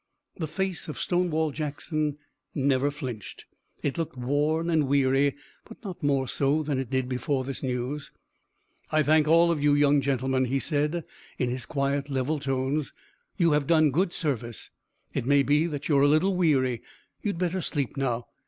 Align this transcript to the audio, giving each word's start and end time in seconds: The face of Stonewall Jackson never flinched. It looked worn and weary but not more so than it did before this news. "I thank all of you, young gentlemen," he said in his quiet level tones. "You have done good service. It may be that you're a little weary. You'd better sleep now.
The 0.37 0.47
face 0.47 0.87
of 0.87 0.97
Stonewall 0.97 1.51
Jackson 1.51 2.17
never 2.55 2.89
flinched. 2.89 3.45
It 3.83 3.99
looked 3.99 4.17
worn 4.17 4.67
and 4.67 4.87
weary 4.87 5.35
but 5.65 5.77
not 5.83 6.01
more 6.01 6.27
so 6.27 6.63
than 6.63 6.79
it 6.79 6.89
did 6.89 7.07
before 7.07 7.43
this 7.43 7.61
news. 7.61 8.11
"I 8.91 9.03
thank 9.03 9.27
all 9.27 9.51
of 9.51 9.61
you, 9.61 9.75
young 9.75 10.01
gentlemen," 10.01 10.45
he 10.45 10.57
said 10.57 11.03
in 11.37 11.51
his 11.51 11.67
quiet 11.67 12.09
level 12.09 12.39
tones. 12.39 12.93
"You 13.37 13.51
have 13.51 13.67
done 13.67 13.91
good 13.91 14.11
service. 14.11 14.71
It 15.13 15.27
may 15.27 15.43
be 15.43 15.67
that 15.67 15.87
you're 15.87 16.01
a 16.01 16.07
little 16.07 16.35
weary. 16.35 16.81
You'd 17.21 17.37
better 17.37 17.61
sleep 17.61 17.95
now. 17.95 18.25